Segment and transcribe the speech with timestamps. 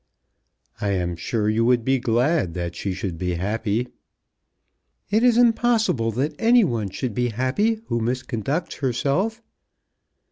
[0.81, 3.89] "I am sure you would be glad that she should be happy."
[5.11, 9.43] "It is impossible that any one should be happy who misconducts herself."